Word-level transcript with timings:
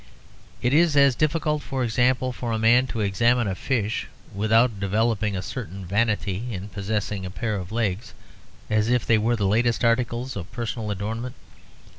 It 0.63 0.73
is 0.73 0.97
as 0.97 1.13
difficult, 1.13 1.61
for 1.61 1.83
example, 1.83 2.33
for 2.33 2.51
a 2.51 2.57
man 2.57 2.87
to 2.87 3.01
examine 3.01 3.45
a 3.45 3.53
fish 3.53 4.07
without 4.33 4.79
developing 4.79 5.37
a 5.37 5.43
certain 5.43 5.85
vanity 5.85 6.47
in 6.51 6.69
possessing 6.69 7.23
a 7.23 7.29
pair 7.29 7.53
of 7.55 7.71
legs, 7.71 8.15
as 8.67 8.89
if 8.89 9.05
they 9.05 9.19
were 9.19 9.35
the 9.35 9.45
latest 9.45 9.85
article 9.85 10.27
of 10.35 10.51
personal 10.51 10.89
adornment. 10.89 11.35